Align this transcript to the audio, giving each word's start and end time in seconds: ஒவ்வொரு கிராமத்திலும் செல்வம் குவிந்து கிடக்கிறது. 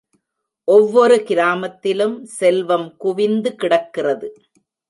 ஒவ்வொரு 0.67 1.17
கிராமத்திலும் 1.23 2.23
செல்வம் 2.39 2.97
குவிந்து 2.97 3.55
கிடக்கிறது. 3.55 4.29